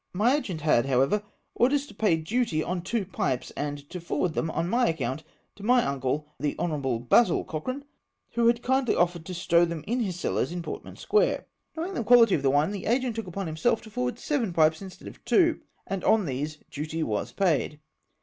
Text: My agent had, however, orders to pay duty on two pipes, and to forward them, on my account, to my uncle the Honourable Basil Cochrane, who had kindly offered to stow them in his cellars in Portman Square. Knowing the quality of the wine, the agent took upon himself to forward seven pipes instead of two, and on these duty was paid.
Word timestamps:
My 0.13 0.35
agent 0.37 0.61
had, 0.61 0.87
however, 0.87 1.21
orders 1.53 1.85
to 1.85 1.93
pay 1.93 2.15
duty 2.15 2.63
on 2.63 2.81
two 2.81 3.05
pipes, 3.05 3.51
and 3.51 3.87
to 3.91 4.01
forward 4.01 4.33
them, 4.33 4.49
on 4.49 4.67
my 4.67 4.87
account, 4.87 5.23
to 5.57 5.63
my 5.63 5.85
uncle 5.85 6.27
the 6.39 6.55
Honourable 6.57 6.97
Basil 6.99 7.43
Cochrane, 7.43 7.85
who 8.31 8.47
had 8.47 8.63
kindly 8.63 8.95
offered 8.95 9.27
to 9.27 9.35
stow 9.35 9.63
them 9.63 9.83
in 9.85 9.99
his 9.99 10.19
cellars 10.19 10.51
in 10.51 10.63
Portman 10.63 10.95
Square. 10.95 11.45
Knowing 11.77 11.93
the 11.93 12.03
quality 12.03 12.33
of 12.33 12.41
the 12.41 12.49
wine, 12.49 12.71
the 12.71 12.87
agent 12.87 13.15
took 13.15 13.27
upon 13.27 13.45
himself 13.45 13.79
to 13.83 13.91
forward 13.91 14.17
seven 14.17 14.53
pipes 14.53 14.81
instead 14.81 15.07
of 15.07 15.23
two, 15.23 15.61
and 15.85 16.03
on 16.03 16.25
these 16.25 16.57
duty 16.71 17.03
was 17.03 17.31
paid. 17.31 17.79